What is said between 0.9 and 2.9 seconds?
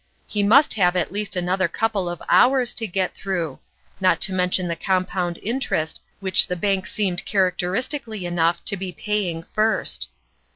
at least another couple of hours to